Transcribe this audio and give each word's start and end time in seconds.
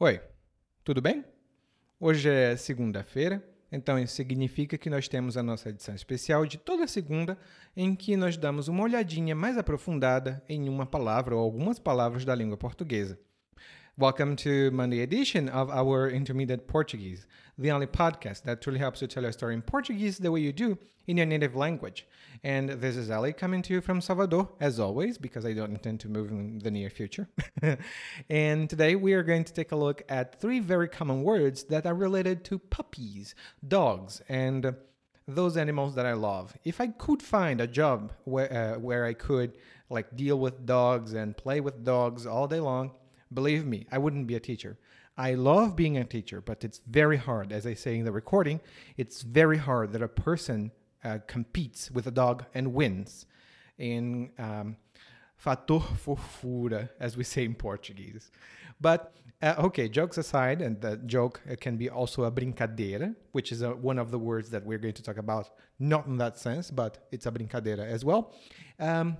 Oi, 0.00 0.20
tudo 0.84 1.02
bem? 1.02 1.24
Hoje 1.98 2.30
é 2.30 2.56
segunda-feira, 2.56 3.42
então 3.72 3.98
isso 3.98 4.14
significa 4.14 4.78
que 4.78 4.88
nós 4.88 5.08
temos 5.08 5.36
a 5.36 5.42
nossa 5.42 5.70
edição 5.70 5.92
especial 5.92 6.46
de 6.46 6.56
toda 6.56 6.86
segunda, 6.86 7.36
em 7.76 7.96
que 7.96 8.16
nós 8.16 8.36
damos 8.36 8.68
uma 8.68 8.84
olhadinha 8.84 9.34
mais 9.34 9.58
aprofundada 9.58 10.40
em 10.48 10.68
uma 10.68 10.86
palavra 10.86 11.34
ou 11.34 11.42
algumas 11.42 11.80
palavras 11.80 12.24
da 12.24 12.32
língua 12.32 12.56
portuguesa. 12.56 13.18
Welcome 13.98 14.36
to 14.36 14.70
Monday 14.70 15.00
edition 15.00 15.48
of 15.48 15.70
our 15.70 16.08
Intermediate 16.08 16.68
Portuguese, 16.68 17.26
the 17.58 17.72
only 17.72 17.88
podcast 17.88 18.44
that 18.44 18.62
truly 18.62 18.78
helps 18.78 19.02
you 19.02 19.08
tell 19.08 19.24
your 19.24 19.32
story 19.32 19.54
in 19.54 19.62
Portuguese 19.62 20.18
the 20.18 20.30
way 20.30 20.38
you 20.38 20.52
do 20.52 20.78
in 21.08 21.16
your 21.16 21.26
native 21.26 21.56
language. 21.56 22.06
And 22.44 22.68
this 22.68 22.96
is 22.96 23.10
Ali 23.10 23.32
coming 23.32 23.60
to 23.62 23.74
you 23.74 23.80
from 23.80 24.00
Salvador, 24.00 24.50
as 24.60 24.78
always, 24.78 25.18
because 25.18 25.44
I 25.44 25.52
don't 25.52 25.72
intend 25.72 25.98
to 25.98 26.08
move 26.08 26.30
in 26.30 26.60
the 26.60 26.70
near 26.70 26.90
future. 26.90 27.28
and 28.30 28.70
today 28.70 28.94
we 28.94 29.14
are 29.14 29.24
going 29.24 29.42
to 29.42 29.52
take 29.52 29.72
a 29.72 29.76
look 29.76 30.04
at 30.08 30.40
three 30.40 30.60
very 30.60 30.86
common 30.86 31.24
words 31.24 31.64
that 31.64 31.84
are 31.84 31.94
related 31.94 32.44
to 32.44 32.60
puppies, 32.60 33.34
dogs, 33.66 34.22
and 34.28 34.76
those 35.26 35.56
animals 35.56 35.96
that 35.96 36.06
I 36.06 36.12
love. 36.12 36.56
If 36.62 36.80
I 36.80 36.86
could 36.86 37.20
find 37.20 37.60
a 37.60 37.66
job 37.66 38.12
where, 38.22 38.76
uh, 38.76 38.78
where 38.78 39.04
I 39.04 39.14
could 39.14 39.54
like 39.90 40.14
deal 40.14 40.38
with 40.38 40.64
dogs 40.64 41.14
and 41.14 41.36
play 41.36 41.58
with 41.58 41.82
dogs 41.82 42.26
all 42.26 42.46
day 42.46 42.60
long, 42.60 42.92
Believe 43.32 43.66
me, 43.66 43.86
I 43.90 43.98
wouldn't 43.98 44.26
be 44.26 44.34
a 44.34 44.40
teacher. 44.40 44.78
I 45.16 45.34
love 45.34 45.74
being 45.74 45.96
a 45.96 46.04
teacher, 46.04 46.40
but 46.40 46.64
it's 46.64 46.80
very 46.86 47.16
hard. 47.16 47.52
As 47.52 47.66
I 47.66 47.74
say 47.74 47.98
in 47.98 48.04
the 48.04 48.12
recording, 48.12 48.60
it's 48.96 49.22
very 49.22 49.58
hard 49.58 49.92
that 49.92 50.02
a 50.02 50.08
person 50.08 50.70
uh, 51.04 51.18
competes 51.26 51.90
with 51.90 52.06
a 52.06 52.10
dog 52.10 52.44
and 52.54 52.72
wins 52.72 53.26
in 53.78 54.30
um, 54.38 54.76
fator 55.36 55.80
fofura, 55.80 56.88
as 57.00 57.16
we 57.16 57.24
say 57.24 57.44
in 57.44 57.54
Portuguese. 57.54 58.30
But 58.80 59.12
uh, 59.40 59.54
okay, 59.58 59.88
jokes 59.88 60.18
aside, 60.18 60.62
and 60.62 60.80
the 60.80 60.96
joke 60.98 61.40
can 61.60 61.76
be 61.76 61.88
also 61.88 62.24
a 62.24 62.30
brincadeira, 62.30 63.14
which 63.32 63.52
is 63.52 63.62
a, 63.62 63.70
one 63.70 63.98
of 63.98 64.10
the 64.10 64.18
words 64.18 64.50
that 64.50 64.64
we're 64.64 64.78
going 64.78 64.94
to 64.94 65.02
talk 65.02 65.16
about, 65.16 65.50
not 65.78 66.06
in 66.06 66.16
that 66.18 66.38
sense, 66.38 66.70
but 66.70 67.06
it's 67.12 67.26
a 67.26 67.30
brincadeira 67.30 67.84
as 67.84 68.04
well. 68.04 68.34
Um, 68.80 69.16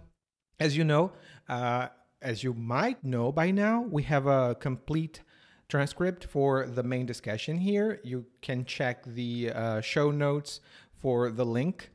as 0.59 0.77
you 0.77 0.83
know, 0.83 1.13
uh, 1.49 1.89
as 2.21 2.43
you 2.43 2.55
might 2.55 3.03
know 3.05 3.33
by 3.33 3.51
now, 3.51 3.83
we 3.83 4.03
have 4.05 4.27
a 4.27 4.57
complete 4.59 5.23
transcript 5.69 6.25
for 6.25 6.67
the 6.67 6.83
main 6.83 7.07
discussion 7.07 7.59
here. 7.59 8.01
You 8.03 8.27
can 8.41 8.65
check 8.65 9.05
the 9.05 9.51
uh, 9.51 9.81
show 9.81 10.11
notes 10.11 10.61
for 11.01 11.31
the 11.31 11.45
link 11.45 11.91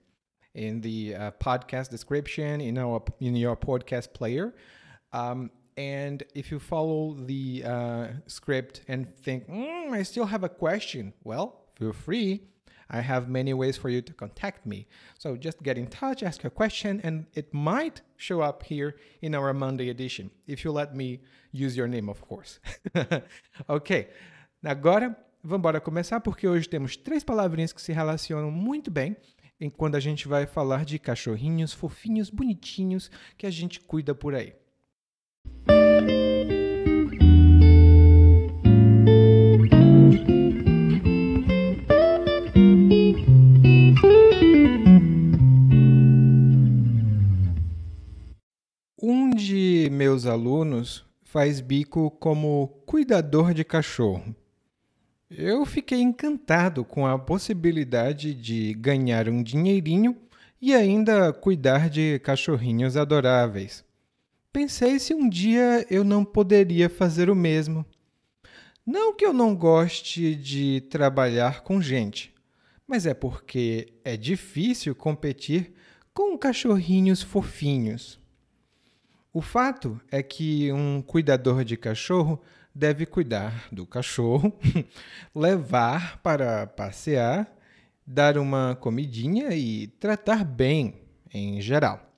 in 0.54 0.82
the 0.82 1.16
uh, 1.16 1.32
podcast 1.40 1.90
description 1.90 2.62
in 2.62 2.78
our 2.78 3.02
in 3.20 3.36
your 3.36 3.58
podcast 3.58 4.14
player. 4.14 4.54
Um, 5.12 5.52
and 5.76 6.22
if 6.36 6.52
you 6.52 6.60
follow 6.60 7.14
the 7.14 7.64
uh, 7.66 8.08
script 8.28 8.82
and 8.88 9.16
think, 9.18 9.48
mm, 9.48 9.92
I 9.92 10.04
still 10.04 10.26
have 10.26 10.44
a 10.44 10.50
question, 10.50 11.14
well, 11.24 11.66
feel 11.76 11.94
free 11.94 12.44
I 12.94 13.02
have 13.02 13.28
many 13.28 13.54
ways 13.54 13.76
for 13.76 13.90
you 13.90 14.04
to 14.04 14.14
contact 14.14 14.68
me. 14.68 14.86
So 15.18 15.36
just 15.36 15.64
get 15.64 15.78
in 15.80 15.88
touch, 15.88 16.22
ask 16.22 16.46
a 16.46 16.50
question, 16.50 17.02
and 17.04 17.26
it 17.34 17.52
might 17.52 18.02
show 18.18 18.42
up 18.42 18.62
here 18.64 18.96
in 19.22 19.34
our 19.34 19.52
Monday 19.52 19.90
edition, 19.90 20.30
if 20.48 20.64
you 20.64 20.72
let 20.72 20.96
me 20.96 21.20
use 21.52 21.76
your 21.76 21.88
name, 21.88 22.08
of 22.08 22.22
course. 22.22 22.60
ok, 23.68 24.08
agora 24.64 25.18
vamos 25.44 25.80
começar, 25.84 26.20
porque 26.20 26.48
hoje 26.48 26.70
temos 26.70 26.96
três 26.96 27.24
palavrinhas 27.24 27.74
que 27.74 27.82
se 27.82 27.92
relacionam 27.92 28.52
muito 28.52 28.92
bem 28.92 29.18
quando 29.78 29.96
a 29.96 30.00
gente 30.00 30.28
vai 30.28 30.46
falar 30.46 30.86
de 30.86 31.00
cachorrinhos 31.00 31.74
fofinhos, 31.74 32.30
bonitinhos, 32.30 33.10
que 33.38 33.48
a 33.48 33.52
gente 33.52 33.80
cuida 33.80 34.14
por 34.14 34.36
aí. 34.36 34.54
Meus 50.24 50.26
alunos 50.26 51.06
faz 51.22 51.60
bico 51.60 52.10
como 52.12 52.68
cuidador 52.86 53.54
de 53.54 53.64
cachorro. 53.64 54.34
Eu 55.30 55.66
fiquei 55.66 56.02
encantado 56.02 56.86
com 56.86 57.06
a 57.06 57.20
possibilidade 57.20 58.34
de 58.34 58.74
ganhar 58.76 59.28
um 59.28 59.44
dinheirinho 59.44 60.16
e 60.62 60.74
ainda 60.74 61.34
cuidar 61.34 61.90
de 61.90 62.20
cachorrinhos 62.20 62.96
adoráveis. 62.96 63.84
Pensei 64.52 64.98
se 65.00 65.14
um 65.14 65.28
dia 65.28 65.86
eu 65.90 66.04
não 66.04 66.24
poderia 66.24 66.90
fazer 66.90 67.30
o 67.30 67.36
mesmo. 67.36 67.86
Não 68.86 69.14
que 69.14 69.26
eu 69.26 69.34
não 69.34 69.56
goste 69.56 70.36
de 70.36 70.82
trabalhar 70.90 71.64
com 71.64 71.82
gente, 71.82 72.34
mas 72.88 73.06
é 73.06 73.14
porque 73.14 73.94
é 74.06 74.16
difícil 74.16 74.96
competir 74.96 75.74
com 76.14 76.38
cachorrinhos 76.38 77.22
fofinhos. 77.22 78.23
O 79.34 79.42
fato 79.42 80.00
é 80.12 80.22
que 80.22 80.72
um 80.72 81.02
cuidador 81.02 81.66
de 81.66 81.76
cachorro 81.76 82.40
deve 82.74 83.04
cuidar 83.04 83.68
do 83.72 83.84
cachorro, 83.84 84.54
levar 85.34 86.22
para 86.22 86.68
passear, 86.68 87.52
dar 88.06 88.38
uma 88.38 88.76
comidinha 88.76 89.50
e 89.56 89.88
tratar 89.88 90.46
bem 90.46 91.02
em 91.34 91.60
geral. 91.60 92.14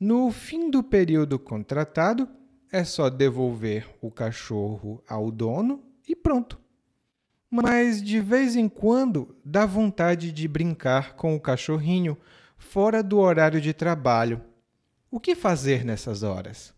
No 0.00 0.32
fim 0.32 0.68
do 0.72 0.82
período 0.82 1.38
contratado, 1.38 2.28
é 2.72 2.82
só 2.82 3.08
devolver 3.08 3.88
o 4.00 4.10
cachorro 4.10 5.00
ao 5.06 5.30
dono 5.30 5.84
e 6.08 6.16
pronto. 6.16 6.60
Mas 7.48 8.02
de 8.02 8.18
vez 8.18 8.56
em 8.56 8.68
quando 8.68 9.36
dá 9.44 9.64
vontade 9.64 10.32
de 10.32 10.48
brincar 10.48 11.14
com 11.14 11.36
o 11.36 11.40
cachorrinho 11.40 12.18
fora 12.58 13.04
do 13.04 13.20
horário 13.20 13.60
de 13.60 13.72
trabalho 13.72 14.42
o 15.12 15.20
que 15.20 15.34
fazer 15.34 15.84
nessas 15.84 16.22
horas? 16.22 16.74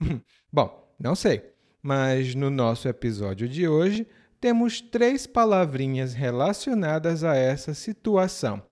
Bom, 0.50 0.94
não 0.96 1.16
sei, 1.16 1.42
mas 1.82 2.32
no 2.36 2.50
nosso 2.50 2.86
episódio 2.86 3.48
de 3.48 3.66
hoje 3.66 4.06
temos 4.40 4.80
três 4.80 5.26
palavrinhas 5.26 6.14
relacionadas 6.14 7.24
a 7.24 7.34
essa 7.34 7.74
situação. 7.74 8.62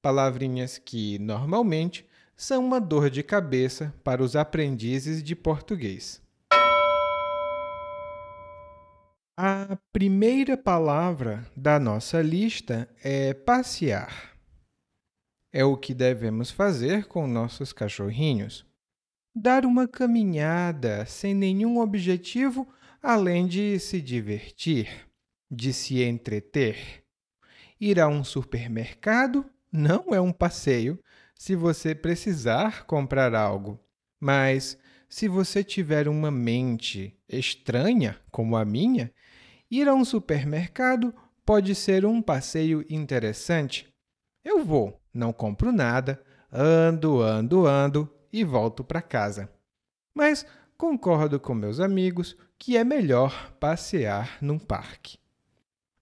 Palavrinhas 0.00 0.78
que, 0.78 1.18
normalmente, 1.18 2.08
são 2.36 2.64
uma 2.64 2.80
dor 2.80 3.10
de 3.10 3.24
cabeça 3.24 3.92
para 4.04 4.22
os 4.22 4.36
aprendizes 4.36 5.20
de 5.20 5.34
português. 5.34 6.22
A 9.36 9.76
primeira 9.92 10.56
palavra 10.56 11.44
da 11.56 11.80
nossa 11.80 12.22
lista 12.22 12.88
é 13.02 13.34
passear 13.34 14.37
é 15.58 15.64
o 15.64 15.76
que 15.76 15.92
devemos 15.92 16.52
fazer 16.52 17.06
com 17.06 17.26
nossos 17.26 17.72
cachorrinhos. 17.72 18.64
Dar 19.34 19.66
uma 19.66 19.88
caminhada 19.88 21.04
sem 21.04 21.34
nenhum 21.34 21.80
objetivo 21.80 22.64
além 23.02 23.44
de 23.44 23.76
se 23.80 24.00
divertir, 24.00 24.88
de 25.50 25.72
se 25.72 26.00
entreter. 26.00 27.02
Ir 27.80 27.98
a 27.98 28.06
um 28.06 28.22
supermercado 28.22 29.44
não 29.72 30.14
é 30.14 30.20
um 30.20 30.30
passeio 30.30 30.96
se 31.34 31.56
você 31.56 31.92
precisar 31.92 32.86
comprar 32.86 33.34
algo, 33.34 33.80
mas 34.20 34.78
se 35.08 35.26
você 35.26 35.64
tiver 35.64 36.06
uma 36.06 36.30
mente 36.30 37.18
estranha 37.28 38.16
como 38.30 38.56
a 38.56 38.64
minha, 38.64 39.12
ir 39.68 39.88
a 39.88 39.94
um 39.94 40.04
supermercado 40.04 41.12
pode 41.44 41.74
ser 41.74 42.06
um 42.06 42.22
passeio 42.22 42.86
interessante. 42.88 43.92
Eu 44.44 44.64
vou, 44.64 44.98
não 45.18 45.32
compro 45.32 45.72
nada, 45.72 46.22
ando, 46.52 47.20
ando, 47.20 47.66
ando 47.66 48.08
e 48.32 48.44
volto 48.44 48.84
para 48.84 49.02
casa. 49.02 49.50
Mas 50.14 50.46
concordo 50.76 51.40
com 51.40 51.54
meus 51.54 51.80
amigos 51.80 52.36
que 52.56 52.76
é 52.76 52.84
melhor 52.84 53.52
passear 53.58 54.38
num 54.40 54.58
parque. 54.58 55.18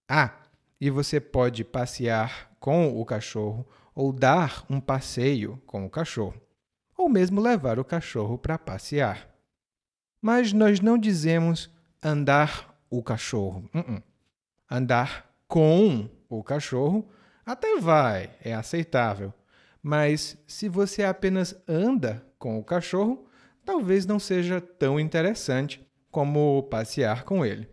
Ah, 0.06 0.34
e 0.78 0.90
você 0.90 1.18
pode 1.18 1.64
passear 1.64 2.52
com 2.60 3.00
o 3.00 3.04
cachorro 3.04 3.66
ou 3.94 4.12
dar 4.12 4.64
um 4.68 4.78
passeio 4.78 5.60
com 5.66 5.86
o 5.86 5.90
cachorro, 5.90 6.38
ou 6.96 7.08
mesmo 7.08 7.40
levar 7.40 7.78
o 7.78 7.84
cachorro 7.84 8.36
para 8.36 8.58
passear. 8.58 9.28
Mas 10.20 10.52
nós 10.52 10.80
não 10.80 10.98
dizemos 10.98 11.70
andar 12.02 12.78
o 12.90 13.02
cachorro. 13.02 13.68
Uh 13.74 13.78
-uh. 13.78 14.02
Andar 14.70 15.30
com 15.48 16.10
o 16.28 16.42
cachorro 16.42 17.08
até 17.46 17.78
vai, 17.78 18.36
é 18.42 18.52
aceitável. 18.52 19.32
Mas 19.80 20.36
se 20.46 20.68
você 20.68 21.04
apenas 21.04 21.54
anda 21.66 22.26
com 22.38 22.58
o 22.58 22.64
cachorro, 22.64 23.26
talvez 23.64 24.04
não 24.04 24.18
seja 24.18 24.60
tão 24.60 24.98
interessante 24.98 25.86
como 26.10 26.64
passear 26.64 27.24
com 27.24 27.46
ele. 27.46 27.68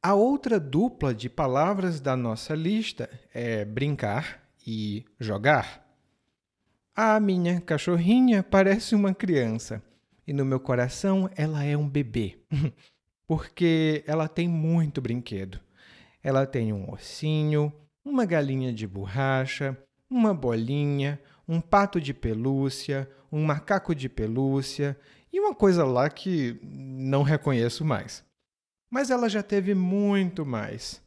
A 0.00 0.14
outra 0.14 0.58
dupla 0.58 1.12
de 1.12 1.28
palavras 1.28 2.00
da 2.00 2.16
nossa 2.16 2.54
lista 2.54 3.10
é 3.34 3.64
brincar 3.64 4.42
e 4.66 5.04
jogar. 5.18 5.84
A 6.94 7.18
minha 7.18 7.60
cachorrinha 7.60 8.42
parece 8.42 8.94
uma 8.94 9.12
criança 9.12 9.82
e 10.26 10.32
no 10.32 10.44
meu 10.44 10.60
coração 10.60 11.28
ela 11.36 11.64
é 11.64 11.76
um 11.76 11.88
bebê. 11.88 12.38
porque 13.26 14.04
ela 14.06 14.28
tem 14.28 14.46
muito 14.46 15.00
brinquedo. 15.00 15.58
Ela 16.22 16.46
tem 16.46 16.72
um 16.72 16.90
ossinho, 16.92 17.72
uma 18.04 18.24
galinha 18.24 18.72
de 18.72 18.86
borracha, 18.86 19.76
uma 20.08 20.32
bolinha, 20.34 21.20
um 21.48 21.60
pato 21.60 22.00
de 22.00 22.14
pelúcia, 22.14 23.10
um 23.30 23.44
macaco 23.44 23.94
de 23.94 24.08
pelúcia 24.08 24.98
e 25.32 25.40
uma 25.40 25.54
coisa 25.54 25.84
lá 25.84 26.08
que 26.08 26.60
não 26.62 27.22
reconheço 27.22 27.84
mais. 27.84 28.24
Mas 28.90 29.10
ela 29.10 29.28
já 29.28 29.42
teve 29.42 29.74
muito 29.74 30.44
mais. 30.44 31.02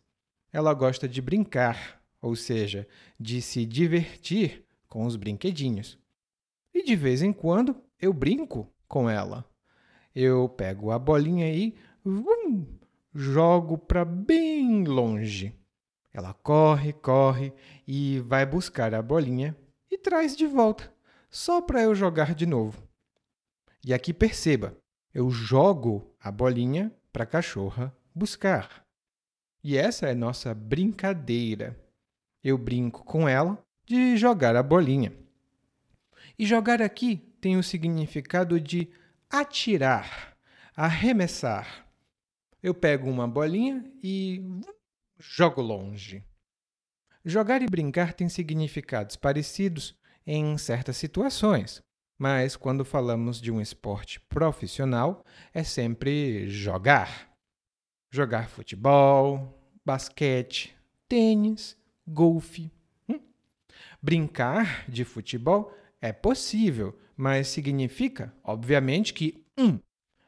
Ela 0.51 0.73
gosta 0.73 1.07
de 1.07 1.21
brincar, 1.21 2.01
ou 2.21 2.35
seja, 2.35 2.88
de 3.19 3.41
se 3.41 3.65
divertir 3.65 4.65
com 4.88 5.06
os 5.06 5.15
brinquedinhos. 5.15 6.00
E 6.73 6.83
de 6.83 6.95
vez 6.95 7.21
em 7.21 7.31
quando 7.31 7.75
eu 8.00 8.12
brinco 8.12 8.67
com 8.88 9.09
ela. 9.09 9.45
Eu 10.15 10.50
pego 10.50 10.91
a 10.91 10.97
bolinha 10.97 11.53
e 11.53 11.75
vum, 12.03 12.65
jogo 13.15 13.77
para 13.77 14.03
bem 14.03 14.83
longe. 14.83 15.57
Ela 16.13 16.33
corre, 16.33 16.91
corre 16.91 17.53
e 17.88 18.19
vai 18.19 18.45
buscar 18.45 18.94
a 18.94 19.01
bolinha 19.01 19.56
e 19.89 19.97
traz 19.97 20.35
de 20.35 20.45
volta, 20.45 20.94
só 21.29 21.62
para 21.62 21.81
eu 21.81 21.95
jogar 21.95 22.35
de 22.35 22.45
novo. 22.45 22.83
E 23.83 23.94
aqui 23.94 24.13
perceba, 24.13 24.75
eu 25.13 25.29
jogo 25.29 26.13
a 26.19 26.29
bolinha 26.29 26.91
para 27.13 27.23
a 27.23 27.27
cachorra 27.27 27.95
buscar. 28.13 28.85
E 29.63 29.77
essa 29.77 30.07
é 30.07 30.13
nossa 30.13 30.53
brincadeira. 30.53 31.79
Eu 32.44 32.57
brinco 32.57 33.03
com 33.06 33.27
ela 33.27 33.57
de 33.85 34.17
jogar 34.17 34.56
a 34.56 34.63
bolinha. 34.63 35.13
E 36.38 36.45
jogar 36.45 36.81
aqui 36.81 37.17
tem 37.39 37.56
o 37.57 37.63
significado 37.63 38.59
de 38.59 38.89
atirar, 39.29 40.35
arremessar. 40.75 41.84
Eu 42.65 42.73
pego 42.73 43.07
uma 43.07 43.27
bolinha 43.27 43.85
e 44.01 44.44
jogo 45.19 45.62
longe. 45.62 46.23
Jogar 47.23 47.62
e 47.62 47.67
brincar 47.67 48.13
têm 48.13 48.27
significados 48.27 49.15
parecidos 49.15 49.95
em 50.25 50.57
certas 50.57 50.97
situações. 50.97 51.83
Mas 52.17 52.56
quando 52.56 52.83
falamos 52.83 53.39
de 53.39 53.51
um 53.51 53.62
esporte 53.62 54.19
profissional, 54.19 55.23
é 55.53 55.63
sempre 55.63 56.50
jogar. 56.50 57.31
Jogar 58.09 58.50
futebol, 58.50 59.62
basquete, 59.85 60.75
tênis, 61.07 61.77
golfe. 62.07 62.71
Hum? 63.07 63.19
Brincar 64.01 64.89
de 64.89 65.06
futebol 65.06 65.71
é 66.01 66.12
possível, 66.12 67.00
mas 67.15 67.47
significa, 67.47 68.33
obviamente, 68.44 69.13
que 69.13 69.45
um, 69.56 69.79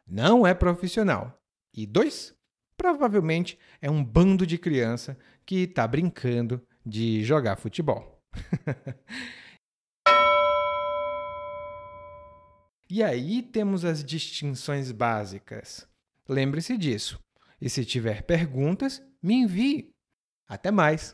não 0.06 0.46
é 0.46 0.54
profissional 0.54 1.37
e 1.78 1.86
dois, 1.86 2.36
provavelmente 2.76 3.58
é 3.80 3.90
um 3.90 4.04
bando 4.04 4.46
de 4.46 4.58
criança 4.58 5.18
que 5.46 5.60
está 5.60 5.88
brincando 5.88 6.62
de 6.86 7.24
jogar 7.24 7.56
futebol. 7.56 8.20
E 12.90 13.04
aí 13.04 13.44
temos 13.44 13.84
as 13.84 14.02
distinções 14.02 14.94
básicas. 14.94 15.86
Lembre-se 16.28 16.78
disso. 16.78 17.20
E 17.60 17.70
se 17.70 17.84
tiver 17.84 18.24
perguntas, 18.24 19.04
me 19.22 19.34
envie. 19.36 19.90
Até 20.48 20.72
mais! 20.72 21.14